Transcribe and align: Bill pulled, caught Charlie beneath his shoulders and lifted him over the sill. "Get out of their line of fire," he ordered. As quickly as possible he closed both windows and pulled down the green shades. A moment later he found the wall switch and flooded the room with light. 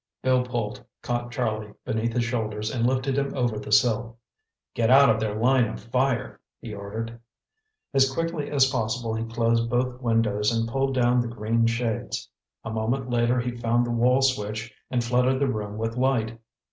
Bill 0.23 0.43
pulled, 0.43 0.83
caught 1.03 1.31
Charlie 1.31 1.75
beneath 1.85 2.13
his 2.13 2.23
shoulders 2.25 2.71
and 2.73 2.87
lifted 2.87 3.15
him 3.19 3.35
over 3.37 3.59
the 3.59 3.71
sill. 3.71 4.17
"Get 4.73 4.89
out 4.89 5.11
of 5.11 5.19
their 5.19 5.35
line 5.35 5.65
of 5.67 5.79
fire," 5.79 6.39
he 6.59 6.73
ordered. 6.73 7.19
As 7.93 8.11
quickly 8.11 8.49
as 8.49 8.71
possible 8.71 9.13
he 9.13 9.25
closed 9.31 9.69
both 9.69 10.01
windows 10.01 10.51
and 10.51 10.67
pulled 10.67 10.95
down 10.95 11.21
the 11.21 11.27
green 11.27 11.67
shades. 11.67 12.27
A 12.63 12.71
moment 12.73 13.11
later 13.11 13.39
he 13.39 13.51
found 13.55 13.85
the 13.85 13.91
wall 13.91 14.23
switch 14.23 14.73
and 14.89 15.03
flooded 15.03 15.39
the 15.39 15.45
room 15.45 15.77
with 15.77 15.97
light. 15.97 16.39